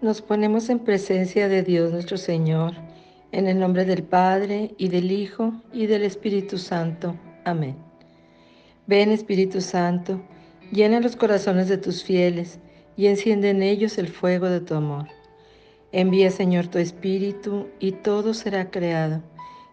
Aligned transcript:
Nos 0.00 0.22
ponemos 0.22 0.68
en 0.68 0.78
presencia 0.78 1.48
de 1.48 1.64
Dios 1.64 1.90
nuestro 1.90 2.18
Señor, 2.18 2.72
en 3.32 3.48
el 3.48 3.58
nombre 3.58 3.84
del 3.84 4.04
Padre, 4.04 4.72
y 4.78 4.90
del 4.90 5.10
Hijo, 5.10 5.54
y 5.72 5.86
del 5.86 6.04
Espíritu 6.04 6.56
Santo. 6.56 7.16
Amén. 7.44 7.74
Ven 8.86 9.10
Espíritu 9.10 9.60
Santo, 9.60 10.20
llena 10.70 11.00
los 11.00 11.16
corazones 11.16 11.68
de 11.68 11.78
tus 11.78 12.04
fieles, 12.04 12.60
y 12.96 13.08
enciende 13.08 13.50
en 13.50 13.60
ellos 13.60 13.98
el 13.98 14.06
fuego 14.06 14.48
de 14.48 14.60
tu 14.60 14.74
amor. 14.74 15.08
Envía 15.90 16.30
Señor 16.30 16.68
tu 16.68 16.78
Espíritu, 16.78 17.66
y 17.80 17.90
todo 17.90 18.34
será 18.34 18.70
creado, 18.70 19.20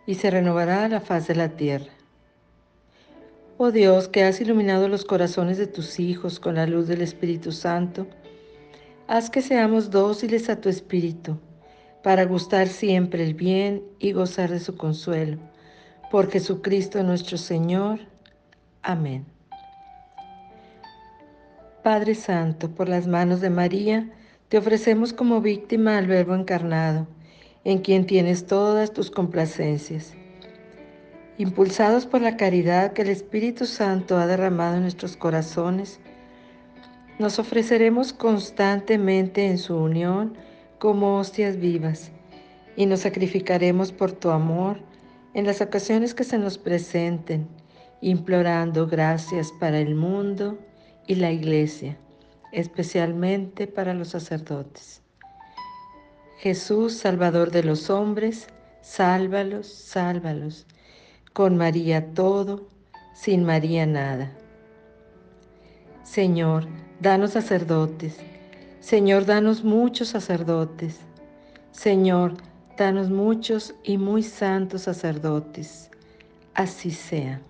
y 0.08 0.16
se 0.16 0.32
renovará 0.32 0.90
la 0.90 1.02
faz 1.02 1.28
de 1.28 1.36
la 1.36 1.50
tierra. 1.50 1.94
Oh 3.58 3.70
Dios, 3.70 4.08
que 4.08 4.24
has 4.24 4.42
iluminado 4.42 4.90
los 4.90 5.06
corazones 5.06 5.60
de 5.60 5.68
tus 5.68 6.00
hijos 6.00 6.40
con 6.40 6.56
la 6.56 6.66
luz 6.66 6.88
del 6.88 7.04
Espíritu 7.04 7.52
Santo, 7.52 8.08
Haz 9.08 9.30
que 9.30 9.44
seamos 9.44 9.92
dóciles 9.92 10.50
a 10.50 10.60
tu 10.60 10.68
Espíritu, 10.68 11.38
para 12.02 12.26
gustar 12.26 12.68
siempre 12.68 13.24
el 13.24 13.36
bien 13.36 13.84
y 14.00 14.14
gozar 14.14 14.50
de 14.50 14.60
su 14.60 14.78
consuelo. 14.78 15.38
Por 16.10 16.32
Jesucristo 16.32 17.04
nuestro 17.04 17.38
Señor. 17.38 18.00
Amén. 18.82 19.28
Padre 21.84 22.16
Santo, 22.16 22.72
por 22.72 22.90
las 22.90 23.06
manos 23.06 23.42
de 23.42 23.52
María, 23.52 24.12
te 24.50 24.58
ofrecemos 24.58 25.14
como 25.14 25.40
víctima 25.40 26.00
al 26.00 26.08
Verbo 26.08 26.34
encarnado, 26.34 27.08
en 27.64 27.84
quien 27.84 28.08
tienes 28.08 28.48
todas 28.48 28.92
tus 28.92 29.12
complacencias. 29.12 30.16
Impulsados 31.38 32.08
por 32.08 32.22
la 32.22 32.38
caridad 32.38 32.94
que 32.94 33.04
el 33.04 33.10
Espíritu 33.10 33.68
Santo 33.68 34.18
ha 34.18 34.26
derramado 34.26 34.78
en 34.78 34.82
nuestros 34.82 35.16
corazones, 35.16 36.00
nos 37.20 37.40
ofreceremos 37.40 38.14
constantemente 38.14 39.46
en 39.46 39.58
su 39.58 39.76
unión 39.78 40.38
como 40.80 41.18
hostias 41.18 41.58
vivas 41.58 42.12
y 42.76 42.86
nos 42.86 43.02
sacrificaremos 43.02 43.92
por 43.92 44.12
tu 44.12 44.30
amor 44.30 44.80
en 45.34 45.46
las 45.46 45.62
ocasiones 45.62 46.14
que 46.14 46.24
se 46.24 46.38
nos 46.38 46.58
presenten, 46.58 47.48
implorando 48.02 48.88
gracias 48.88 49.52
para 49.60 49.80
el 49.80 49.96
mundo 49.96 50.58
y 51.08 51.16
la 51.16 51.32
iglesia, 51.32 51.98
especialmente 52.52 53.68
para 53.68 53.94
los 53.94 54.10
sacerdotes. 54.10 55.02
Jesús, 56.38 56.94
Salvador 56.94 57.52
de 57.52 57.64
los 57.64 57.90
hombres, 57.90 58.48
sálvalos, 58.82 59.68
sálvalos. 59.68 60.68
Con 61.34 61.58
María 61.58 62.14
todo, 62.14 62.68
sin 63.14 63.44
María 63.44 63.86
nada. 63.86 64.32
Señor, 66.04 66.68
danos 67.00 67.32
sacerdotes. 67.32 68.18
Señor, 68.80 69.26
danos 69.26 69.64
muchos 69.64 70.10
sacerdotes. 70.10 71.00
Señor, 71.72 72.34
danos 72.78 73.10
muchos 73.10 73.76
y 73.84 73.98
muy 73.98 74.24
santos 74.24 74.84
sacerdotes. 74.84 75.90
Así 76.54 76.92
sea. 76.92 77.42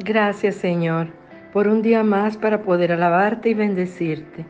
Gracias, 0.00 0.56
Señor, 0.56 1.08
por 1.52 1.68
un 1.68 1.82
día 1.82 2.04
más 2.04 2.36
para 2.36 2.62
poder 2.62 2.92
alabarte 2.92 3.50
y 3.50 3.54
bendecirte. 3.54 4.46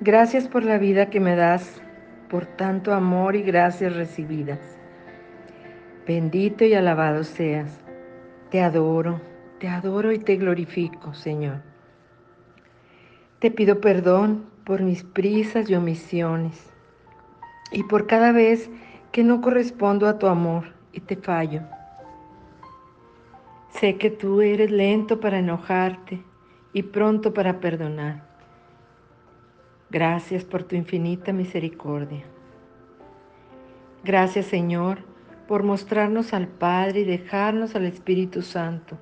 Gracias 0.00 0.48
por 0.48 0.64
la 0.64 0.78
vida 0.78 1.10
que 1.10 1.20
me 1.20 1.34
das, 1.36 1.82
por 2.30 2.46
tanto 2.46 2.94
amor 2.94 3.36
y 3.36 3.42
gracias 3.42 3.96
recibidas. 3.96 4.60
Bendito 6.06 6.64
y 6.64 6.74
alabado 6.74 7.24
seas. 7.24 7.70
Te 8.50 8.62
adoro, 8.62 9.20
te 9.58 9.68
adoro 9.68 10.12
y 10.12 10.18
te 10.18 10.36
glorifico, 10.36 11.14
Señor. 11.14 11.62
Te 13.40 13.50
pido 13.50 13.80
perdón 13.80 14.46
por 14.64 14.82
mis 14.82 15.02
prisas 15.02 15.68
y 15.68 15.74
omisiones 15.74 16.70
y 17.72 17.82
por 17.84 18.06
cada 18.06 18.32
vez 18.32 18.70
que 19.12 19.24
no 19.24 19.40
correspondo 19.40 20.06
a 20.06 20.18
tu 20.18 20.26
amor 20.26 20.72
y 20.92 21.00
te 21.00 21.16
fallo. 21.16 21.62
Sé 23.70 23.96
que 23.96 24.10
tú 24.10 24.40
eres 24.40 24.70
lento 24.70 25.20
para 25.20 25.38
enojarte 25.38 26.22
y 26.72 26.82
pronto 26.82 27.34
para 27.34 27.60
perdonar. 27.60 28.26
Gracias 29.90 30.44
por 30.44 30.64
tu 30.64 30.76
infinita 30.76 31.32
misericordia. 31.32 32.24
Gracias 34.04 34.46
Señor 34.46 34.98
por 35.46 35.62
mostrarnos 35.62 36.34
al 36.34 36.46
Padre 36.46 37.00
y 37.00 37.04
dejarnos 37.04 37.74
al 37.74 37.86
Espíritu 37.86 38.42
Santo 38.42 38.98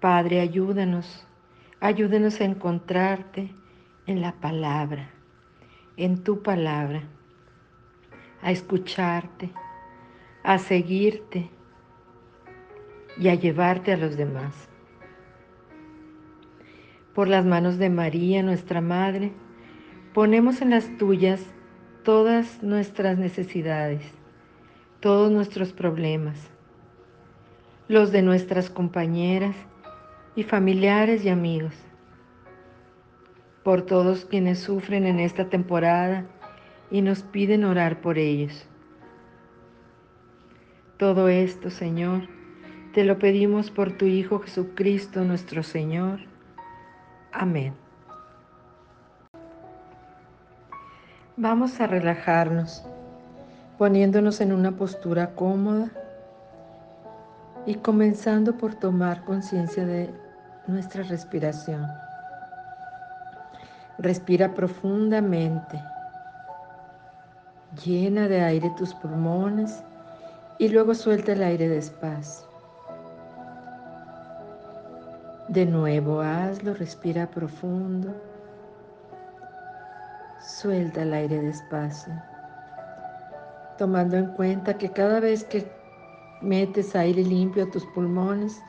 Padre, 0.00 0.40
ayúdanos, 0.40 1.26
ayúdanos 1.78 2.40
a 2.40 2.44
encontrarte 2.44 3.50
en 4.06 4.22
la 4.22 4.32
palabra, 4.32 5.10
en 5.98 6.24
tu 6.24 6.42
palabra, 6.42 7.02
a 8.40 8.50
escucharte, 8.50 9.50
a 10.42 10.56
seguirte 10.56 11.50
y 13.18 13.28
a 13.28 13.34
llevarte 13.34 13.92
a 13.92 13.98
los 13.98 14.16
demás. 14.16 14.70
Por 17.14 17.28
las 17.28 17.44
manos 17.44 17.76
de 17.76 17.90
María, 17.90 18.42
nuestra 18.42 18.80
Madre, 18.80 19.32
ponemos 20.14 20.62
en 20.62 20.70
las 20.70 20.96
tuyas 20.96 21.44
todas 22.04 22.62
nuestras 22.62 23.18
necesidades, 23.18 24.00
todos 25.00 25.30
nuestros 25.30 25.74
problemas, 25.74 26.38
los 27.86 28.12
de 28.12 28.22
nuestras 28.22 28.70
compañeras 28.70 29.54
y 30.36 30.44
familiares 30.44 31.24
y 31.24 31.28
amigos, 31.28 31.74
por 33.64 33.82
todos 33.82 34.24
quienes 34.24 34.60
sufren 34.60 35.06
en 35.06 35.20
esta 35.20 35.48
temporada 35.48 36.24
y 36.90 37.02
nos 37.02 37.22
piden 37.22 37.64
orar 37.64 38.00
por 38.00 38.18
ellos. 38.18 38.66
Todo 40.96 41.28
esto, 41.28 41.70
Señor, 41.70 42.28
te 42.94 43.04
lo 43.04 43.18
pedimos 43.18 43.70
por 43.70 43.92
tu 43.92 44.06
Hijo 44.06 44.40
Jesucristo 44.40 45.24
nuestro 45.24 45.62
Señor. 45.62 46.20
Amén. 47.32 47.74
Vamos 51.36 51.80
a 51.80 51.86
relajarnos, 51.86 52.84
poniéndonos 53.78 54.40
en 54.40 54.52
una 54.52 54.72
postura 54.72 55.34
cómoda 55.34 55.90
y 57.66 57.74
comenzando 57.76 58.56
por 58.56 58.74
tomar 58.74 59.24
conciencia 59.24 59.84
de 59.84 60.12
nuestra 60.66 61.02
respiración. 61.02 61.86
Respira 63.98 64.54
profundamente. 64.54 65.82
Llena 67.84 68.28
de 68.28 68.40
aire 68.40 68.72
tus 68.76 68.94
pulmones 68.94 69.82
y 70.58 70.68
luego 70.68 70.94
suelta 70.94 71.32
el 71.32 71.42
aire 71.42 71.68
despacio. 71.68 72.48
De 75.48 75.66
nuevo 75.66 76.20
hazlo, 76.20 76.74
respira 76.74 77.26
profundo. 77.26 78.14
Suelta 80.40 81.02
el 81.02 81.12
aire 81.12 81.42
despacio, 81.42 82.12
tomando 83.76 84.16
en 84.16 84.26
cuenta 84.28 84.78
que 84.78 84.90
cada 84.90 85.20
vez 85.20 85.44
que 85.44 85.79
metes 86.40 86.96
aire 86.96 87.22
limpio 87.22 87.64
a 87.64 87.70
tus 87.70 87.84
pulmones, 87.86 88.62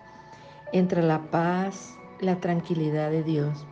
entra 0.74 1.02
la 1.02 1.20
paz, 1.32 1.98
la 2.20 2.40
tranquilidad 2.40 3.12
de 3.12 3.24
Dios. 3.24 3.66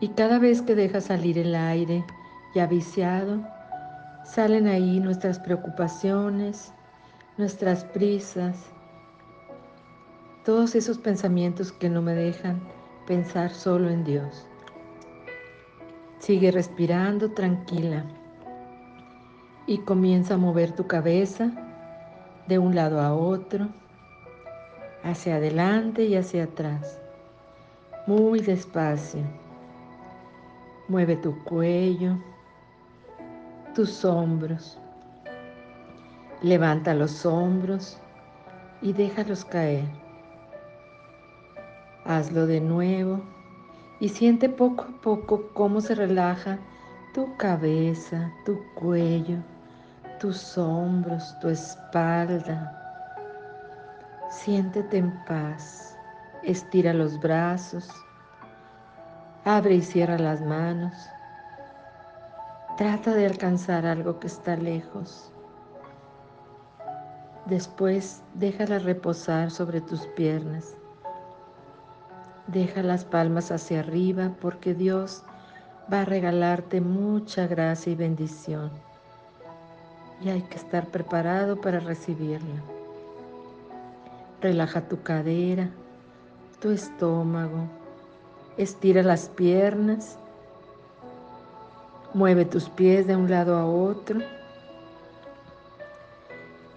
Y 0.00 0.08
cada 0.08 0.38
vez 0.38 0.62
que 0.62 0.74
dejas 0.74 1.04
salir 1.04 1.38
el 1.38 1.54
aire 1.54 2.04
ya 2.54 2.66
viciado, 2.66 3.42
salen 4.24 4.66
ahí 4.66 5.00
nuestras 5.00 5.38
preocupaciones, 5.38 6.72
nuestras 7.36 7.84
prisas, 7.84 8.56
todos 10.44 10.74
esos 10.74 10.98
pensamientos 10.98 11.72
que 11.72 11.88
no 11.88 12.02
me 12.02 12.14
dejan 12.14 12.60
pensar 13.06 13.50
solo 13.50 13.88
en 13.88 14.04
Dios. 14.04 14.46
Sigue 16.18 16.50
respirando 16.50 17.32
tranquila 17.32 18.04
y 19.66 19.78
comienza 19.78 20.34
a 20.34 20.38
mover 20.38 20.72
tu 20.72 20.86
cabeza 20.86 21.50
de 22.46 22.58
un 22.58 22.74
lado 22.74 23.00
a 23.00 23.14
otro, 23.14 23.68
hacia 25.02 25.36
adelante 25.36 26.04
y 26.04 26.16
hacia 26.16 26.44
atrás, 26.44 27.00
muy 28.06 28.40
despacio. 28.40 29.22
Mueve 30.88 31.16
tu 31.16 31.42
cuello, 31.44 32.18
tus 33.74 34.04
hombros. 34.04 34.78
Levanta 36.42 36.92
los 36.92 37.24
hombros 37.24 37.98
y 38.82 38.92
déjalos 38.92 39.46
caer. 39.46 39.84
Hazlo 42.04 42.46
de 42.46 42.60
nuevo 42.60 43.22
y 43.98 44.10
siente 44.10 44.50
poco 44.50 44.84
a 44.84 45.00
poco 45.00 45.48
cómo 45.54 45.80
se 45.80 45.94
relaja 45.94 46.58
tu 47.14 47.34
cabeza, 47.38 48.30
tu 48.44 48.60
cuello 48.74 49.38
tus 50.18 50.56
hombros, 50.58 51.38
tu 51.40 51.48
espalda. 51.48 52.80
Siéntete 54.30 54.98
en 54.98 55.12
paz, 55.24 55.94
Estira 56.44 56.92
los 56.92 57.18
brazos, 57.20 57.88
abre 59.46 59.76
y 59.76 59.80
cierra 59.80 60.18
las 60.18 60.42
manos. 60.42 60.92
Trata 62.76 63.14
de 63.14 63.24
alcanzar 63.24 63.86
algo 63.86 64.20
que 64.20 64.26
está 64.26 64.54
lejos. 64.56 65.32
Después 67.46 68.22
déjala 68.34 68.78
reposar 68.78 69.50
sobre 69.50 69.80
tus 69.80 70.06
piernas. 70.08 70.76
Deja 72.48 72.82
las 72.82 73.06
palmas 73.06 73.50
hacia 73.50 73.80
arriba 73.80 74.32
porque 74.38 74.74
Dios 74.74 75.24
va 75.90 76.02
a 76.02 76.04
regalarte 76.04 76.82
mucha 76.82 77.46
gracia 77.46 77.92
y 77.92 77.96
bendición. 77.96 78.70
Y 80.24 80.30
hay 80.30 80.40
que 80.42 80.56
estar 80.56 80.86
preparado 80.86 81.60
para 81.60 81.80
recibirla. 81.80 82.62
Relaja 84.40 84.88
tu 84.88 85.02
cadera, 85.02 85.68
tu 86.60 86.70
estómago, 86.70 87.68
estira 88.56 89.02
las 89.02 89.28
piernas, 89.28 90.18
mueve 92.14 92.46
tus 92.46 92.70
pies 92.70 93.06
de 93.06 93.16
un 93.16 93.28
lado 93.28 93.56
a 93.56 93.66
otro 93.66 94.20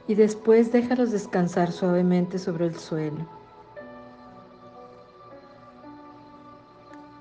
y 0.08 0.16
después 0.16 0.72
déjalos 0.74 1.12
descansar 1.12 1.72
suavemente 1.72 2.40
sobre 2.40 2.66
el 2.66 2.76
suelo. 2.76 3.26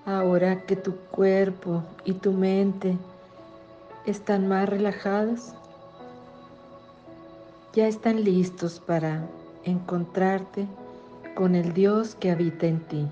Ahora 0.05 0.63
que 0.63 0.75
tu 0.75 0.97
cuerpo 0.97 1.85
y 2.05 2.15
tu 2.15 2.33
mente 2.33 2.97
están 4.07 4.49
más 4.49 4.69
relajados, 4.69 5.53
ya 7.77 7.89
están 7.89 8.25
listos 8.25 8.81
para 8.81 9.29
encontrarte 9.63 10.67
con 11.35 11.55
el 11.55 11.75
Dios 11.75 12.15
que 12.15 12.31
habita 12.31 12.67
en 12.67 12.81
ti. 12.81 13.07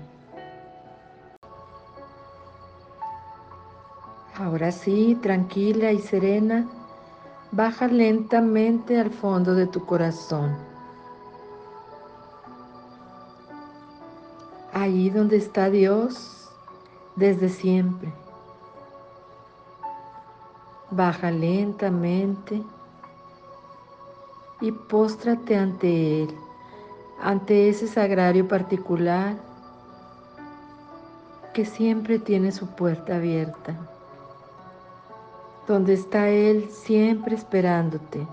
Ahora 4.35 4.71
sí, 4.71 5.19
tranquila 5.21 5.91
y 5.91 5.99
serena, 5.99 6.67
baja 7.51 7.87
lentamente 7.87 8.99
al 8.99 9.11
fondo 9.11 9.53
de 9.53 9.67
tu 9.67 9.85
corazón. 9.85 10.57
Ahí 14.73 15.11
donde 15.11 15.37
está 15.37 15.69
Dios 15.69 16.49
desde 17.15 17.49
siempre. 17.49 18.11
Baja 20.89 21.29
lentamente 21.29 22.63
y 24.61 24.71
póstrate 24.71 25.57
ante 25.57 26.23
Él 26.23 26.35
ante 27.21 27.69
ese 27.69 27.87
sagrario 27.87 28.47
particular 28.47 29.35
que 31.53 31.65
siempre 31.65 32.19
tiene 32.19 32.51
su 32.51 32.67
puerta 32.67 33.15
abierta, 33.15 33.75
donde 35.67 35.93
está 35.93 36.27
Él 36.29 36.69
siempre 36.69 37.35
esperándote. 37.35 38.27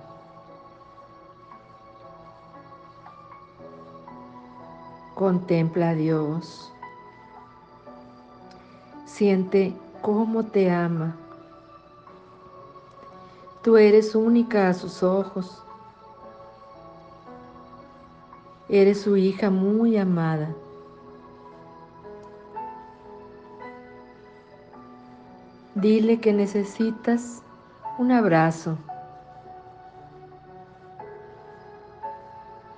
Contempla 5.14 5.90
a 5.90 5.94
Dios. 5.94 6.72
Siente 9.06 9.76
cómo 10.00 10.44
te 10.46 10.70
ama. 10.70 11.16
Tú 13.62 13.76
eres 13.76 14.16
única 14.16 14.68
a 14.68 14.74
sus 14.74 15.04
ojos 15.04 15.62
Eres 18.68 19.00
su 19.00 19.16
hija 19.16 19.50
muy 19.50 19.96
amada. 19.96 20.54
Dile 25.74 26.20
que 26.20 26.32
necesitas 26.32 27.42
un 27.98 28.12
abrazo, 28.12 28.76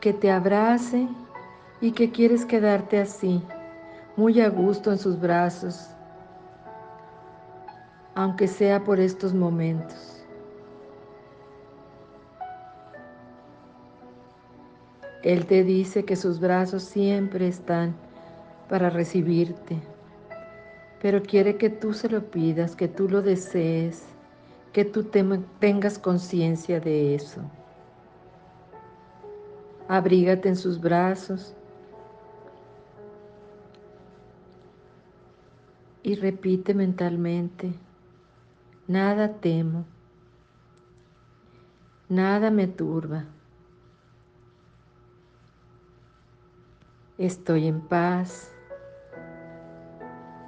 que 0.01 0.13
te 0.13 0.31
abrace 0.31 1.09
y 1.81 1.93
que 1.93 2.11
quieres 2.11 2.47
quedarte 2.47 3.01
así, 3.01 3.43
muy 4.17 4.41
a 4.41 4.49
gusto 4.49 4.91
en 4.91 4.99
sus 4.99 5.21
brazos, 5.21 5.91
aunque 8.15 8.49
sea 8.49 8.83
por 8.85 9.01
estos 9.01 9.35
momentos. 9.35 10.14
Él 15.25 15.47
te 15.47 15.65
dice 15.65 16.05
que 16.05 16.17
sus 16.17 16.39
brazos 16.39 16.83
siempre 16.83 17.49
están 17.49 17.97
para 18.69 18.91
recibirte, 18.91 19.81
pero 21.01 21.23
quiere 21.23 21.57
que 21.57 21.71
tú 21.71 21.95
se 21.95 22.11
lo 22.11 22.31
pidas, 22.31 22.77
que 22.77 22.89
tú 22.89 23.09
lo 23.09 23.23
desees, 23.23 24.05
que 24.75 24.85
tú 24.85 25.05
tengas 25.61 25.99
conciencia 25.99 26.79
de 26.79 27.15
eso. 27.15 27.41
Abrígate 29.89 30.51
en 30.51 30.57
sus 30.57 30.79
brazos 30.79 31.55
y 36.03 36.17
repite 36.17 36.75
mentalmente, 36.75 37.73
nada 38.87 39.33
temo, 39.41 39.87
nada 42.11 42.51
me 42.51 42.67
turba. 42.67 43.25
Estoy 47.19 47.69
en 47.69 47.81
paz. 47.81 48.53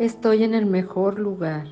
Estoy 0.01 0.43
en 0.43 0.53
el 0.53 0.67
mejor 0.67 1.17
lugar. 1.21 1.69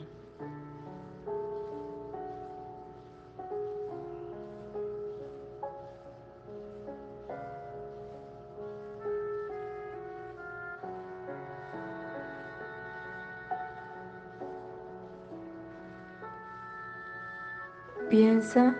Piensa 18.08 18.76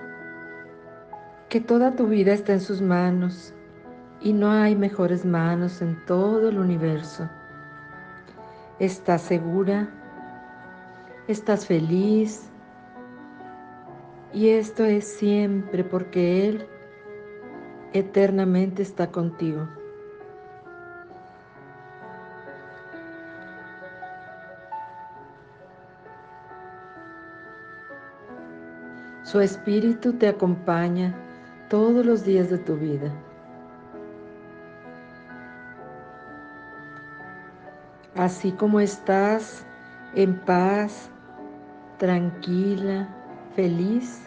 que 1.49 1.61
toda 1.61 1.97
tu 1.97 2.07
vida 2.07 2.33
está 2.33 2.53
en 2.53 2.61
sus 2.61 2.81
manos 2.81 3.53
y 4.25 4.33
no 4.33 4.51
hay 4.51 4.75
mejores 4.75 5.27
manos 5.27 5.83
en 5.83 6.03
todo 6.07 6.49
el 6.49 6.59
universo. 6.59 7.29
Estás 8.79 9.21
segura, 9.21 9.87
estás 11.29 11.67
feliz 11.67 12.49
y 14.33 14.49
esto 14.49 14.83
es 14.83 15.07
siempre 15.07 15.85
porque 15.85 16.49
Él 16.49 16.67
eternamente 17.93 18.83
está 18.83 19.13
contigo. 19.13 19.69
Su 29.23 29.41
espíritu 29.41 30.15
te 30.15 30.29
acompaña 30.29 31.15
todos 31.69 32.07
los 32.07 32.25
días 32.25 32.49
de 32.49 32.59
tu 32.59 32.77
vida. 32.77 33.13
Así 38.17 38.53
como 38.53 38.81
estás 38.81 39.65
en 40.15 40.39
paz, 40.41 41.11
tranquila, 41.99 43.09
feliz, 43.57 44.23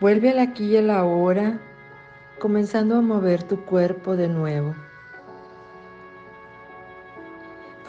vuelve 0.00 0.30
al 0.30 0.38
aquí 0.38 0.72
y 0.72 0.76
a 0.76 0.82
la 0.82 1.04
hora, 1.04 1.58
comenzando 2.38 2.96
a 2.96 3.02
mover 3.02 3.42
tu 3.42 3.64
cuerpo 3.64 4.16
de 4.16 4.28
nuevo. 4.28 4.74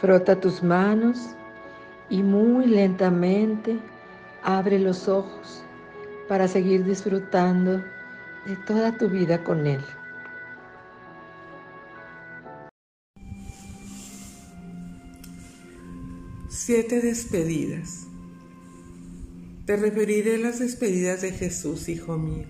Frota 0.00 0.36
tus 0.36 0.62
manos 0.62 1.34
y 2.08 2.22
muy 2.22 2.66
lentamente 2.66 3.78
abre 4.42 4.78
los 4.78 5.08
ojos 5.08 5.62
para 6.28 6.46
seguir 6.46 6.84
disfrutando 6.84 7.82
de 8.46 8.56
toda 8.66 8.96
tu 8.96 9.08
vida 9.08 9.42
con 9.42 9.66
Él. 9.66 9.80
Siete 16.68 17.00
despedidas. 17.00 18.06
Te 19.64 19.78
referiré 19.78 20.34
a 20.34 20.38
las 20.38 20.58
despedidas 20.58 21.22
de 21.22 21.32
Jesús, 21.32 21.88
hijo 21.88 22.18
mío. 22.18 22.44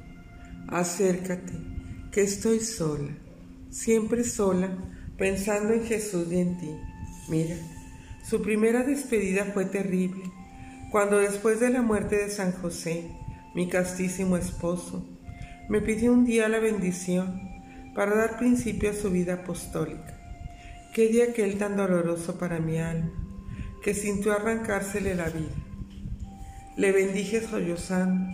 Acércate, 0.66 1.52
que 2.10 2.22
estoy 2.22 2.58
sola, 2.58 3.12
siempre 3.70 4.24
sola, 4.24 4.76
pensando 5.16 5.72
en 5.72 5.84
Jesús 5.84 6.26
y 6.32 6.40
en 6.40 6.58
ti. 6.58 6.70
Mira, 7.28 7.54
su 8.28 8.42
primera 8.42 8.82
despedida 8.82 9.44
fue 9.54 9.66
terrible, 9.66 10.24
cuando 10.90 11.18
después 11.18 11.60
de 11.60 11.70
la 11.70 11.82
muerte 11.82 12.16
de 12.16 12.28
San 12.28 12.50
José, 12.50 13.08
mi 13.54 13.68
castísimo 13.68 14.36
esposo, 14.36 15.06
me 15.68 15.80
pidió 15.80 16.12
un 16.12 16.24
día 16.24 16.48
la 16.48 16.58
bendición 16.58 17.40
para 17.94 18.16
dar 18.16 18.36
principio 18.36 18.90
a 18.90 18.94
su 18.94 19.12
vida 19.12 19.34
apostólica 19.34 20.18
Qué 20.92 21.06
día 21.06 21.26
aquel 21.26 21.56
tan 21.58 21.76
doloroso 21.76 22.36
para 22.36 22.58
mi 22.58 22.78
alma, 22.78 23.27
que 23.82 23.94
sintió 23.94 24.32
arrancársele 24.32 25.14
la 25.14 25.28
vida. 25.28 25.54
Le 26.76 26.92
bendije 26.92 27.40
sollozando, 27.40 28.28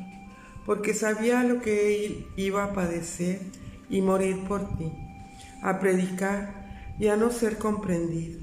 porque 0.66 0.94
sabía 0.94 1.42
lo 1.42 1.60
que 1.60 2.06
él 2.06 2.26
iba 2.36 2.64
a 2.64 2.72
padecer 2.72 3.40
y 3.88 4.00
morir 4.00 4.44
por 4.48 4.76
ti, 4.76 4.92
a 5.62 5.78
predicar 5.78 6.94
y 6.98 7.08
a 7.08 7.16
no 7.16 7.30
ser 7.30 7.58
comprendido, 7.58 8.40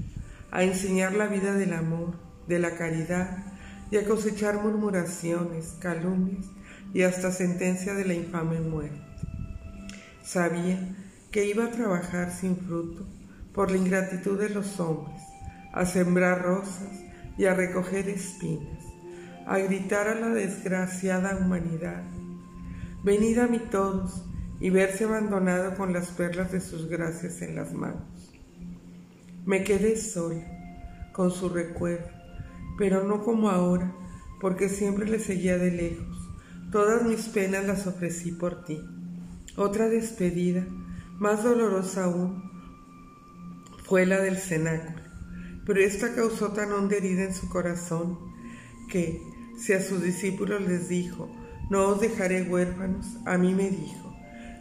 a 0.50 0.62
enseñar 0.62 1.14
la 1.14 1.26
vida 1.26 1.54
del 1.54 1.72
amor, 1.72 2.14
de 2.46 2.58
la 2.58 2.76
caridad 2.76 3.38
y 3.90 3.96
a 3.96 4.04
cosechar 4.04 4.62
murmuraciones, 4.62 5.76
calumnias 5.78 6.46
y 6.94 7.02
hasta 7.02 7.32
sentencia 7.32 7.94
de 7.94 8.04
la 8.04 8.14
infame 8.14 8.60
muerte. 8.60 9.00
Sabía 10.22 10.78
que 11.30 11.46
iba 11.46 11.64
a 11.64 11.70
trabajar 11.70 12.32
sin 12.32 12.56
fruto 12.56 13.06
por 13.52 13.70
la 13.70 13.78
ingratitud 13.78 14.38
de 14.38 14.50
los 14.50 14.78
hombres, 14.80 15.20
a 15.72 15.86
sembrar 15.86 16.42
rosas 16.42 17.04
y 17.38 17.46
a 17.46 17.54
recoger 17.54 18.08
espinas, 18.08 18.84
a 19.46 19.58
gritar 19.58 20.08
a 20.08 20.14
la 20.14 20.28
desgraciada 20.28 21.36
humanidad, 21.36 22.02
venid 23.02 23.38
a 23.38 23.46
mí 23.46 23.58
todos 23.58 24.24
y 24.60 24.70
verse 24.70 25.04
abandonado 25.04 25.76
con 25.76 25.92
las 25.92 26.08
perlas 26.10 26.52
de 26.52 26.60
sus 26.60 26.88
gracias 26.88 27.42
en 27.42 27.56
las 27.56 27.72
manos. 27.72 28.32
Me 29.44 29.64
quedé 29.64 29.96
sola, 29.96 30.46
con 31.12 31.32
su 31.32 31.48
recuerdo, 31.48 32.08
pero 32.78 33.02
no 33.02 33.24
como 33.24 33.50
ahora, 33.50 33.92
porque 34.40 34.68
siempre 34.68 35.08
le 35.08 35.18
seguía 35.18 35.58
de 35.58 35.72
lejos. 35.72 36.30
Todas 36.70 37.02
mis 37.02 37.28
penas 37.28 37.66
las 37.66 37.86
ofrecí 37.86 38.32
por 38.32 38.64
ti. 38.64 38.80
Otra 39.56 39.88
despedida, 39.88 40.64
más 41.18 41.42
dolorosa 41.42 42.04
aún, 42.04 42.50
fue 43.84 44.06
la 44.06 44.20
del 44.20 44.38
cenáculo, 44.38 45.01
pero 45.66 45.80
esta 45.80 46.14
causó 46.14 46.52
tan 46.52 46.72
honda 46.72 46.96
herida 46.96 47.24
en 47.24 47.34
su 47.34 47.48
corazón 47.48 48.18
que, 48.88 49.22
si 49.58 49.72
a 49.72 49.82
sus 49.82 50.02
discípulos 50.02 50.60
les 50.62 50.88
dijo, 50.88 51.28
no 51.70 51.88
os 51.88 52.00
dejaré 52.00 52.42
huérfanos, 52.42 53.06
a 53.24 53.38
mí 53.38 53.54
me 53.54 53.70
dijo, 53.70 54.16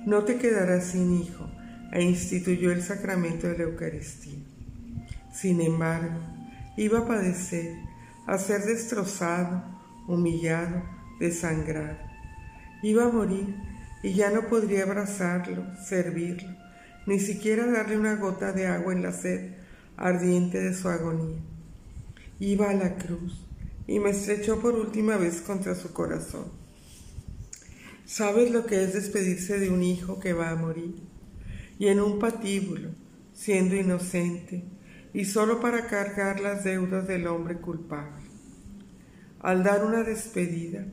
no 0.06 0.24
te 0.24 0.38
quedarás 0.38 0.86
sin 0.86 1.14
hijo, 1.14 1.50
e 1.92 2.04
instituyó 2.04 2.72
el 2.72 2.84
sacramento 2.84 3.48
de 3.48 3.58
la 3.58 3.64
Eucaristía. 3.64 4.40
Sin 5.34 5.60
embargo, 5.60 6.20
iba 6.78 7.00
a 7.00 7.08
padecer, 7.08 7.76
a 8.28 8.38
ser 8.38 8.64
destrozado, 8.64 9.64
humillado, 10.08 10.84
desangrado. 11.20 11.98
Iba 12.82 13.06
a 13.06 13.10
morir 13.10 13.56
y 14.04 14.14
ya 14.14 14.30
no 14.30 14.48
podría 14.48 14.84
abrazarlo, 14.84 15.64
servirlo, 15.84 16.50
ni 17.08 17.20
siquiera 17.20 17.66
darle 17.66 17.98
una 17.98 18.16
gota 18.16 18.54
de 18.54 18.68
agua 18.68 18.94
en 18.94 19.04
la 19.04 19.12
sed 19.12 19.61
ardiente 20.02 20.60
de 20.60 20.74
su 20.74 20.90
agonía. 20.90 21.40
Iba 22.40 22.72
a 22.72 22.74
la 22.74 22.96
cruz 22.96 23.46
y 23.86 24.00
me 24.00 24.10
estrechó 24.10 24.60
por 24.60 24.74
última 24.74 25.16
vez 25.18 25.42
contra 25.42 25.76
su 25.76 25.94
corazón. 25.94 26.46
¿Sabes 28.06 28.52
lo 28.52 28.66
que 28.66 28.84
es 28.84 28.94
despedirse 28.94 29.60
de 29.60 29.70
un 29.70 29.84
hijo 29.84 30.20
que 30.20 30.34
va 30.34 30.50
a 30.50 30.56
morir? 30.56 30.96
Y 31.78 31.88
en 31.88 32.00
un 32.00 32.18
patíbulo, 32.18 32.90
siendo 33.34 33.76
inocente, 33.76 34.66
y 35.14 35.26
solo 35.26 35.60
para 35.60 35.88
cargar 35.88 36.40
las 36.40 36.64
deudas 36.64 37.08
del 37.08 37.28
hombre 37.28 37.58
culpable. 37.58 38.26
Al 39.40 39.64
dar 39.64 39.86
una 39.86 40.04
despedida, 40.04 40.86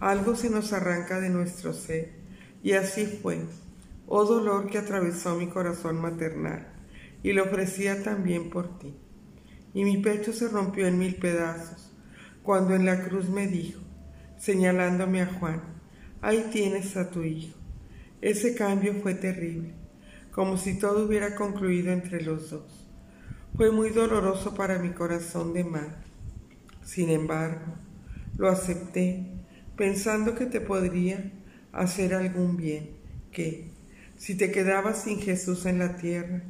algo 0.00 0.34
se 0.34 0.50
nos 0.50 0.72
arranca 0.72 1.20
de 1.20 1.30
nuestro 1.30 1.72
ser, 1.72 2.14
y 2.62 2.72
así 2.72 3.06
fue 3.06 3.44
oh 4.08 4.24
dolor 4.24 4.68
que 4.68 4.78
atravesó 4.78 5.36
mi 5.36 5.48
corazón 5.48 6.00
maternal, 6.00 6.75
y 7.22 7.32
lo 7.32 7.44
ofrecía 7.44 8.02
también 8.02 8.50
por 8.50 8.78
ti. 8.78 8.94
Y 9.74 9.84
mi 9.84 9.98
pecho 9.98 10.32
se 10.32 10.48
rompió 10.48 10.86
en 10.86 10.98
mil 10.98 11.16
pedazos, 11.16 11.92
cuando 12.42 12.74
en 12.74 12.86
la 12.86 13.02
cruz 13.04 13.28
me 13.28 13.46
dijo, 13.46 13.80
señalándome 14.38 15.22
a 15.22 15.26
Juan, 15.26 15.62
ahí 16.22 16.48
tienes 16.52 16.96
a 16.96 17.10
tu 17.10 17.22
hijo. 17.22 17.56
Ese 18.20 18.54
cambio 18.54 18.94
fue 19.02 19.14
terrible, 19.14 19.74
como 20.32 20.56
si 20.56 20.78
todo 20.78 21.06
hubiera 21.06 21.34
concluido 21.34 21.92
entre 21.92 22.22
los 22.22 22.50
dos. 22.50 22.88
Fue 23.56 23.70
muy 23.70 23.90
doloroso 23.90 24.54
para 24.54 24.78
mi 24.78 24.90
corazón 24.90 25.52
de 25.52 25.64
madre. 25.64 26.06
Sin 26.82 27.10
embargo, 27.10 27.74
lo 28.36 28.48
acepté, 28.48 29.26
pensando 29.76 30.34
que 30.34 30.46
te 30.46 30.60
podría 30.60 31.32
hacer 31.72 32.14
algún 32.14 32.56
bien, 32.56 32.90
que, 33.32 33.72
si 34.16 34.34
te 34.34 34.50
quedabas 34.50 35.02
sin 35.02 35.20
Jesús 35.20 35.66
en 35.66 35.78
la 35.78 35.96
tierra, 35.96 36.42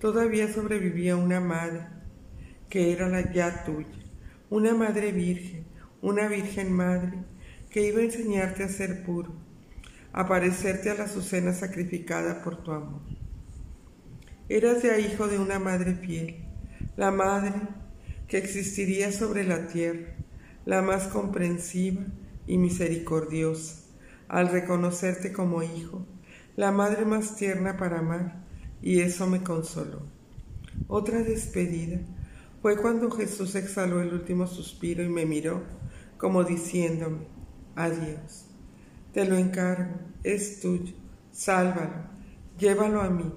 todavía 0.00 0.52
sobrevivía 0.52 1.16
una 1.16 1.40
madre, 1.40 1.86
que 2.68 2.92
era 2.92 3.08
la 3.08 3.32
ya 3.32 3.64
tuya, 3.64 3.88
una 4.50 4.74
madre 4.74 5.12
virgen, 5.12 5.66
una 6.02 6.28
virgen 6.28 6.72
madre, 6.72 7.24
que 7.70 7.86
iba 7.86 8.00
a 8.00 8.04
enseñarte 8.04 8.64
a 8.64 8.68
ser 8.68 9.04
puro, 9.04 9.32
a 10.12 10.26
parecerte 10.26 10.90
a 10.90 10.94
la 10.94 11.04
azucena 11.04 11.52
sacrificada 11.52 12.42
por 12.42 12.62
tu 12.62 12.72
amor. 12.72 13.02
Eras 14.48 14.82
ya 14.82 14.98
hijo 14.98 15.26
de 15.28 15.38
una 15.38 15.58
madre 15.58 15.94
fiel, 15.94 16.44
la 16.96 17.10
madre 17.10 17.54
que 18.28 18.38
existiría 18.38 19.12
sobre 19.12 19.44
la 19.44 19.66
tierra, 19.66 20.14
la 20.64 20.82
más 20.82 21.08
comprensiva 21.08 22.02
y 22.46 22.58
misericordiosa, 22.58 23.82
al 24.28 24.48
reconocerte 24.48 25.32
como 25.32 25.62
hijo 25.62 26.06
la 26.56 26.72
madre 26.72 27.04
más 27.04 27.36
tierna 27.36 27.76
para 27.76 27.98
amar, 27.98 28.45
y 28.82 29.00
eso 29.00 29.26
me 29.26 29.42
consoló. 29.42 30.02
Otra 30.88 31.22
despedida 31.22 32.00
fue 32.62 32.76
cuando 32.76 33.10
Jesús 33.10 33.54
exhaló 33.54 34.00
el 34.00 34.12
último 34.12 34.46
suspiro 34.46 35.02
y 35.02 35.08
me 35.08 35.26
miró, 35.26 35.62
como 36.18 36.44
diciéndome, 36.44 37.26
adiós, 37.74 38.46
te 39.12 39.24
lo 39.24 39.36
encargo, 39.36 39.94
es 40.22 40.60
tuyo, 40.60 40.94
sálvalo, 41.32 42.04
llévalo 42.58 43.00
a 43.00 43.10
mí, 43.10 43.32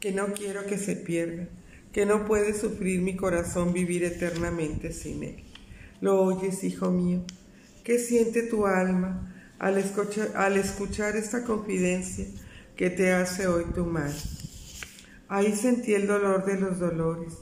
que 0.00 0.12
no 0.12 0.28
quiero 0.28 0.66
que 0.66 0.78
se 0.78 0.96
pierda, 0.96 1.48
que 1.92 2.06
no 2.06 2.24
puede 2.26 2.54
sufrir 2.54 3.00
mi 3.00 3.16
corazón 3.16 3.72
vivir 3.72 4.04
eternamente 4.04 4.92
sin 4.92 5.22
él. 5.22 5.44
¿Lo 6.00 6.22
oyes, 6.22 6.62
hijo 6.64 6.90
mío? 6.90 7.22
¿Qué 7.84 7.98
siente 7.98 8.42
tu 8.42 8.66
alma? 8.66 9.32
al 9.58 9.78
escuchar, 9.78 11.16
esta 11.16 11.44
confidencia 11.44 12.26
que 12.76 12.90
te 12.90 13.10
hace 13.10 13.46
hoy 13.46 13.64
tu 13.74 13.86
madre. 13.86 14.20
Ahí 15.28 15.56
sentí 15.56 15.94
el 15.94 16.06
dolor 16.06 16.44
de 16.44 16.60
los 16.60 16.78
dolores, 16.78 17.38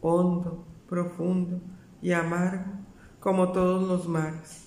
hondo, 0.00 0.66
profundo 0.88 1.60
y 2.00 2.12
amargo, 2.12 2.72
como 3.20 3.52
todos 3.52 3.86
los 3.86 4.08
mares. 4.08 4.64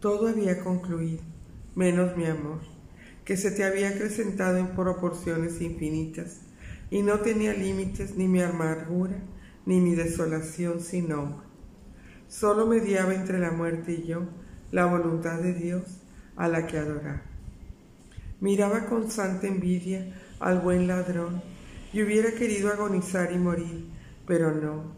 Todo 0.00 0.28
había 0.28 0.64
concluido, 0.64 1.22
menos 1.74 2.16
mi 2.16 2.24
amor, 2.24 2.60
que 3.26 3.36
se 3.36 3.50
te 3.50 3.62
había 3.62 3.90
acrecentado 3.90 4.56
en 4.56 4.68
proporciones 4.68 5.60
infinitas, 5.60 6.40
y 6.90 7.02
no 7.02 7.20
tenía 7.20 7.52
límites 7.52 8.16
ni 8.16 8.26
mi 8.26 8.40
amargura, 8.40 9.22
ni 9.66 9.82
mi 9.82 9.94
desolación 9.94 10.80
sin 10.80 11.10
nombre. 11.10 11.46
Solo 12.26 12.66
mediaba 12.66 13.14
entre 13.14 13.38
la 13.38 13.50
muerte 13.50 13.92
y 13.92 14.06
yo 14.06 14.22
la 14.72 14.86
voluntad 14.86 15.40
de 15.40 15.52
Dios 15.52 15.82
a 16.36 16.48
la 16.48 16.66
que 16.66 16.78
adorar. 16.78 17.27
Miraba 18.40 18.86
con 18.86 19.10
santa 19.10 19.46
envidia 19.46 20.14
al 20.40 20.60
buen 20.60 20.86
ladrón 20.86 21.42
y 21.92 22.02
hubiera 22.02 22.32
querido 22.32 22.72
agonizar 22.72 23.32
y 23.32 23.38
morir, 23.38 23.86
pero 24.26 24.54
no, 24.54 24.92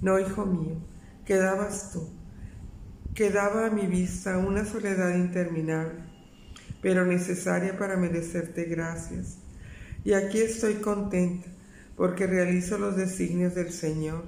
no, 0.00 0.18
hijo 0.18 0.46
mío, 0.46 0.76
quedabas 1.24 1.92
tú. 1.92 2.08
Quedaba 3.14 3.66
a 3.66 3.70
mi 3.70 3.86
vista 3.86 4.38
una 4.38 4.64
soledad 4.64 5.14
interminable, 5.14 6.00
pero 6.80 7.04
necesaria 7.04 7.76
para 7.78 7.96
merecerte 7.96 8.64
gracias. 8.64 9.38
Y 10.04 10.14
aquí 10.14 10.38
estoy 10.38 10.74
contenta 10.74 11.48
porque 11.96 12.26
realizo 12.26 12.78
los 12.78 12.96
designios 12.96 13.54
del 13.54 13.72
Señor, 13.72 14.24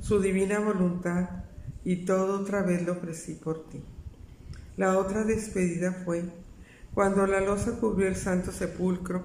su 0.00 0.20
divina 0.20 0.58
voluntad, 0.58 1.28
y 1.84 2.04
todo 2.04 2.40
otra 2.40 2.62
vez 2.62 2.84
lo 2.84 2.92
ofrecí 2.92 3.34
por 3.34 3.68
ti. 3.68 3.82
La 4.76 4.98
otra 4.98 5.24
despedida 5.24 5.92
fue 5.92 6.24
cuando 6.94 7.26
la 7.26 7.40
losa 7.40 7.78
cubrió 7.78 8.08
el 8.08 8.16
santo 8.16 8.52
sepulcro 8.52 9.24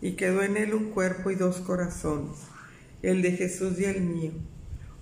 y 0.00 0.12
quedó 0.12 0.42
en 0.42 0.56
él 0.56 0.74
un 0.74 0.90
cuerpo 0.90 1.30
y 1.30 1.34
dos 1.34 1.58
corazones, 1.58 2.36
el 3.02 3.22
de 3.22 3.32
Jesús 3.32 3.78
y 3.78 3.84
el 3.84 4.02
mío, 4.02 4.32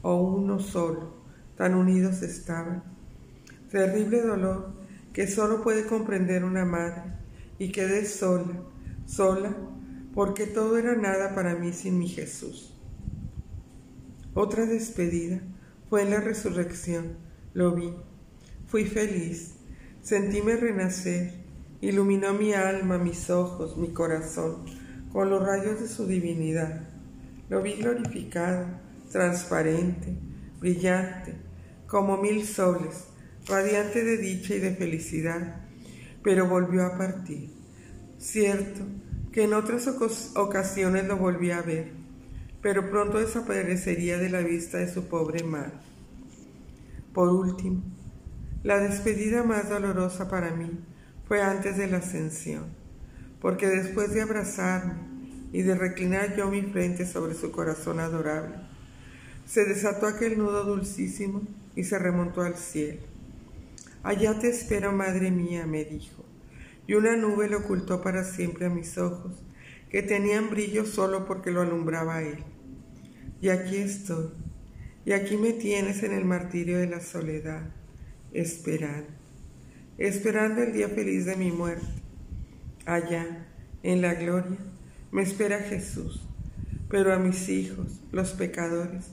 o 0.03 0.21
uno 0.21 0.61
solo, 0.61 1.15
tan 1.57 1.75
unidos 1.75 2.23
estaban. 2.23 2.83
Terrible 3.71 4.23
dolor 4.23 4.73
que 5.13 5.27
solo 5.27 5.63
puede 5.63 5.87
comprender 5.87 6.45
una 6.45 6.65
madre, 6.65 7.03
y 7.59 7.71
quedé 7.71 8.05
sola, 8.05 8.63
sola, 9.07 9.55
porque 10.13 10.47
todo 10.47 10.77
era 10.77 10.95
nada 10.95 11.35
para 11.35 11.55
mí 11.55 11.73
sin 11.73 11.99
mi 11.99 12.09
Jesús. 12.09 12.75
Otra 14.35 14.67
despedida 14.67 15.41
fue 15.89 16.03
en 16.03 16.11
la 16.11 16.21
resurrección, 16.21 17.17
lo 17.53 17.75
vi, 17.75 17.95
fui 18.67 18.85
feliz, 18.85 19.55
Sentíme 20.05 20.57
renacer, 20.57 21.33
iluminó 21.81 22.33
mi 22.33 22.53
alma, 22.53 22.99
mis 22.99 23.31
ojos, 23.31 23.77
mi 23.77 23.89
corazón, 23.89 24.65
con 25.13 25.31
los 25.31 25.45
rayos 25.45 25.81
de 25.81 25.89
su 25.89 26.07
divinidad. 26.07 26.89
Lo 27.49 27.63
vi 27.63 27.75
glorificado, 27.75 28.67
transparente, 29.13 30.17
brillante, 30.61 31.35
como 31.87 32.17
mil 32.17 32.47
soles, 32.47 33.05
radiante 33.47 34.03
de 34.03 34.17
dicha 34.17 34.55
y 34.55 34.61
de 34.61 34.75
felicidad, 34.75 35.63
pero 36.23 36.49
volvió 36.49 36.85
a 36.87 36.97
partir. 36.97 37.51
Cierto 38.19 38.81
que 39.31 39.45
en 39.45 39.55
otras 39.55 39.89
ocasiones 40.35 41.07
lo 41.07 41.17
volví 41.17 41.51
a 41.51 41.61
ver, 41.61 41.93
pero 42.63 42.89
pronto 42.89 43.19
desaparecería 43.19 44.17
de 44.19 44.31
la 44.31 44.41
vista 44.41 44.79
de 44.79 44.93
su 44.93 45.07
pobre 45.07 45.45
madre. 45.45 45.75
Por 47.13 47.29
último, 47.29 47.83
la 48.63 48.79
despedida 48.79 49.43
más 49.43 49.69
dolorosa 49.69 50.29
para 50.29 50.51
mí 50.51 50.71
fue 51.35 51.43
antes 51.43 51.77
de 51.77 51.89
la 51.89 51.97
ascensión, 51.97 52.63
porque 53.41 53.67
después 53.67 54.15
de 54.15 54.21
abrazarme 54.23 54.95
y 55.53 55.63
de 55.63 55.75
reclinar 55.75 56.37
yo 56.37 56.49
mi 56.49 56.63
frente 56.63 57.07
sobre 57.07 57.35
su 57.35 57.51
corazón 57.51 57.99
adorable, 57.99 58.55
se 59.45 59.65
desató 59.65 60.07
aquel 60.07 60.39
nudo 60.39 60.63
dulcísimo 60.63 61.43
y 61.75 61.83
se 61.83 61.99
remontó 61.99 62.43
al 62.43 62.55
cielo. 62.55 63.01
Allá 64.05 64.39
te 64.39 64.49
espero, 64.49 64.93
madre 64.93 65.33
mía, 65.33 65.67
me 65.67 65.85
dijo, 65.85 66.25
y 66.87 66.95
una 66.95 67.17
nube 67.17 67.49
le 67.49 67.57
ocultó 67.57 68.01
para 68.01 68.23
siempre 68.23 68.67
a 68.67 68.71
mis 68.71 68.97
ojos, 68.97 69.33
que 69.91 70.03
tenían 70.03 70.51
brillo 70.51 70.87
solo 70.87 71.27
porque 71.27 71.51
lo 71.51 71.63
alumbraba 71.63 72.23
él. 72.23 72.45
Y 73.41 73.49
aquí 73.49 73.79
estoy, 73.79 74.29
y 75.05 75.11
aquí 75.11 75.37
me 75.37 75.53
tienes 75.53 76.05
en 76.05 76.13
el 76.13 76.27
martirio 76.27 76.79
de 76.79 76.87
la 76.87 77.01
soledad, 77.01 77.73
esperando, 78.33 79.24
esperando 79.99 80.63
el 80.63 80.73
día 80.73 80.89
feliz 80.89 81.27
de 81.27 81.37
mi 81.37 81.51
muerte. 81.51 81.87
Allá, 82.87 83.47
en 83.83 84.01
la 84.03 84.15
gloria, 84.15 84.59
me 85.13 85.23
espera 85.23 85.59
Jesús, 85.59 86.27
pero 86.89 87.13
a 87.13 87.19
mis 87.19 87.49
hijos, 87.49 88.01
los 88.13 88.33
pecadores, 88.33 89.11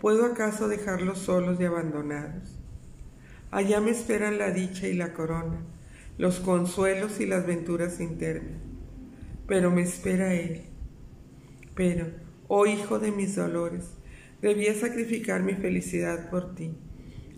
¿Puedo 0.00 0.24
acaso 0.24 0.66
dejarlos 0.66 1.18
solos 1.18 1.60
y 1.60 1.64
abandonados? 1.64 2.56
Allá 3.50 3.82
me 3.82 3.90
esperan 3.90 4.38
la 4.38 4.50
dicha 4.50 4.88
y 4.88 4.94
la 4.94 5.12
corona, 5.12 5.60
los 6.16 6.40
consuelos 6.40 7.20
y 7.20 7.26
las 7.26 7.46
venturas 7.46 7.98
término. 8.18 8.58
Pero 9.46 9.70
me 9.70 9.82
espera 9.82 10.32
Él. 10.32 10.62
Pero, 11.74 12.06
oh 12.48 12.64
Hijo 12.64 12.98
de 12.98 13.12
mis 13.12 13.36
dolores, 13.36 13.90
debía 14.40 14.74
sacrificar 14.74 15.42
mi 15.42 15.52
felicidad 15.52 16.30
por 16.30 16.54
ti, 16.54 16.72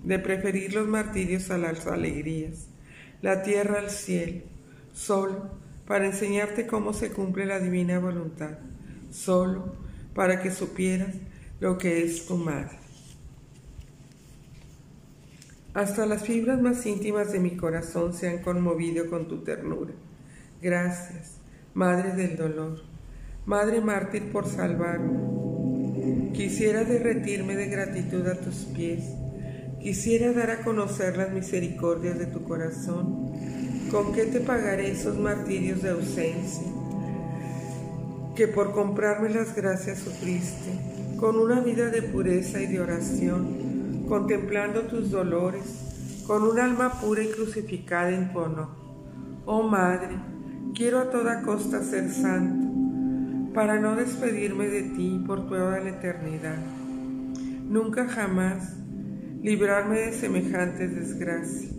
de 0.05 0.21
preferir 0.21 0.73
los 0.73 0.87
martirios 0.87 1.51
a 1.51 1.59
las 1.59 1.89
alegrías, 1.89 2.69
la 3.23 3.43
tierra 3.43 3.79
al 3.79 3.91
cielo, 3.91 4.43
solo 4.93 5.50
para 5.87 6.07
enseñarte 6.07 6.67
cómo 6.67 6.93
se 6.93 7.12
cumple 7.12 7.47
la 7.47 7.61
divina 7.61 7.99
voluntad, 7.99 8.59
solo 9.11 9.75
para 10.14 10.43
que 10.43 10.50
supieras 10.50 11.14
lo 11.61 11.79
que 11.79 12.05
es 12.05 12.26
tu 12.26 12.37
madre. 12.37 12.83
Hasta 15.75 16.05
las 16.05 16.25
fibras 16.25 16.61
más 16.61 16.85
íntimas 16.85 17.33
de 17.33 17.38
mi 17.38 17.57
corazón 17.57 18.12
se 18.12 18.29
han 18.29 18.43
conmovido 18.43 19.09
con 19.09 19.26
tu 19.26 19.38
ternura. 19.38 19.93
Gracias, 20.61 21.38
Madre 21.75 22.12
del 22.12 22.37
dolor, 22.37 22.83
Madre 23.47 23.81
mártir 23.81 24.31
por 24.31 24.47
salvarme. 24.47 26.33
Quisiera 26.35 26.85
derretirme 26.85 27.57
de 27.57 27.67
gratitud 27.67 28.26
a 28.26 28.38
tus 28.38 28.67
pies. 28.67 29.05
Quisiera 29.83 30.33
dar 30.33 30.49
a 30.53 30.62
conocer 30.62 31.17
las 31.17 31.33
misericordias 31.33 32.17
de 32.17 32.27
tu 32.27 32.45
corazón. 32.45 33.33
¿Con 33.91 34.12
qué 34.12 34.27
te 34.27 34.39
pagaré 34.39 34.93
esos 34.93 35.19
martirios 35.19 35.83
de 35.83 35.91
ausencia? 35.91 36.69
Que 38.37 38.47
por 38.47 38.71
comprarme 38.71 39.31
las 39.31 39.57
gracias 39.57 39.99
sufriste 39.99 40.79
con 41.19 41.37
una 41.37 41.61
vida 41.61 41.91
de 41.91 42.01
pureza 42.01 42.61
y 42.61 42.67
de 42.69 42.81
oración, 42.81 44.05
contemplando 44.09 44.83
tus 44.83 45.11
dolores, 45.11 46.25
con 46.29 46.45
un 46.45 46.61
alma 46.61 47.01
pura 47.01 47.25
y 47.25 47.29
crucificada 47.29 48.11
en 48.11 48.33
tu 48.33 48.38
honor. 48.38 48.68
Oh 49.47 49.64
Madre, 49.64 50.16
quiero 50.77 51.01
a 51.01 51.11
toda 51.11 51.42
costa 51.42 51.83
ser 51.83 52.09
santo, 52.09 53.53
para 53.53 53.81
no 53.81 53.97
despedirme 53.97 54.68
de 54.68 54.83
ti 54.83 55.25
por 55.27 55.49
toda 55.49 55.81
la 55.81 55.90
eternidad. 55.90 56.59
Nunca 57.68 58.07
jamás 58.07 58.82
librarme 59.42 59.98
de 59.98 60.12
semejantes 60.12 60.94
desgracias, 60.94 61.72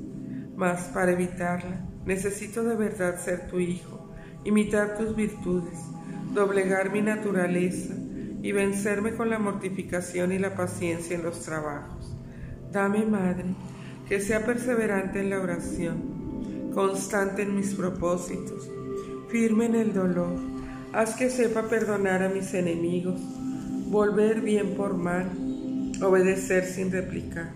mas 0.56 0.84
para 0.94 1.14
evitarla 1.14 1.86
necesito 2.06 2.64
de 2.64 2.76
verdad 2.76 3.18
ser 3.20 3.48
tu 3.48 3.60
hijo, 3.60 4.10
imitar 4.44 4.98
tus 4.98 5.16
virtudes, 5.16 5.80
doblegar 6.34 6.92
mi 6.92 7.02
naturaleza, 7.02 7.94
y 8.44 8.52
vencerme 8.52 9.16
con 9.16 9.30
la 9.30 9.40
mortificación 9.40 10.34
y 10.34 10.38
la 10.38 10.54
paciencia 10.54 11.16
en 11.16 11.24
los 11.24 11.40
trabajos. 11.40 12.14
Dame, 12.74 13.06
Madre, 13.06 13.46
que 14.10 14.20
sea 14.20 14.46
perseverante 14.46 15.22
en 15.22 15.30
la 15.30 15.40
oración, 15.40 16.72
constante 16.74 17.44
en 17.44 17.56
mis 17.56 17.74
propósitos, 17.74 18.70
firme 19.30 19.68
en 19.68 19.76
el 19.76 19.94
dolor. 19.94 20.36
Haz 20.92 21.16
que 21.16 21.30
sepa 21.30 21.70
perdonar 21.70 22.22
a 22.22 22.28
mis 22.28 22.54
enemigos, 22.54 23.22
volver 23.88 24.42
bien 24.42 24.76
por 24.76 24.98
mal, 24.98 25.30
obedecer 26.04 26.66
sin 26.66 26.92
replicar. 26.92 27.52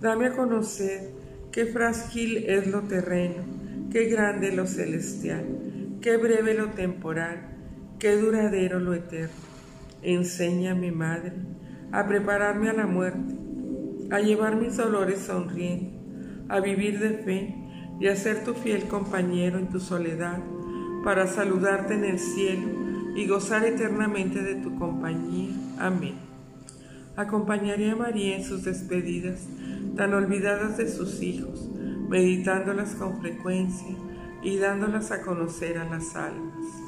Dame 0.00 0.26
a 0.26 0.32
conocer 0.32 1.10
qué 1.52 1.66
frágil 1.66 2.44
es 2.48 2.66
lo 2.66 2.82
terreno, 2.82 3.42
qué 3.90 4.04
grande 4.04 4.52
lo 4.52 4.66
celestial, 4.66 5.44
qué 6.00 6.16
breve 6.16 6.54
lo 6.54 6.68
temporal, 6.68 7.40
qué 7.98 8.16
duradero 8.16 8.78
lo 8.78 8.94
eterno. 8.94 9.34
Enséñame, 10.02 10.92
Madre, 10.92 11.32
a 11.90 12.06
prepararme 12.06 12.68
a 12.68 12.74
la 12.74 12.86
muerte, 12.86 13.34
a 14.10 14.20
llevar 14.20 14.56
mis 14.56 14.76
dolores 14.76 15.20
sonriendo, 15.20 15.90
a 16.48 16.60
vivir 16.60 16.98
de 17.00 17.10
fe 17.10 17.54
y 18.00 18.06
a 18.06 18.16
ser 18.16 18.44
tu 18.44 18.54
fiel 18.54 18.84
compañero 18.84 19.58
en 19.58 19.68
tu 19.68 19.80
soledad, 19.80 20.38
para 21.04 21.26
saludarte 21.26 21.94
en 21.94 22.04
el 22.04 22.18
cielo 22.18 22.68
y 23.16 23.26
gozar 23.26 23.64
eternamente 23.64 24.42
de 24.42 24.56
tu 24.56 24.78
compañía. 24.78 25.50
Amén. 25.78 26.27
Acompañaré 27.18 27.90
a 27.90 27.96
María 27.96 28.36
en 28.36 28.44
sus 28.44 28.62
despedidas, 28.62 29.40
tan 29.96 30.14
olvidadas 30.14 30.76
de 30.76 30.88
sus 30.88 31.20
hijos, 31.20 31.68
meditándolas 32.08 32.94
con 32.94 33.20
frecuencia 33.20 33.96
y 34.40 34.56
dándolas 34.58 35.10
a 35.10 35.22
conocer 35.22 35.78
a 35.78 35.84
las 35.84 36.14
almas. 36.14 36.87